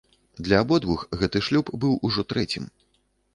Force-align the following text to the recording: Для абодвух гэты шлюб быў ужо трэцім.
Для 0.45 0.61
абодвух 0.63 1.03
гэты 1.23 1.41
шлюб 1.49 1.69
быў 1.85 1.93
ужо 2.11 2.27
трэцім. 2.35 2.67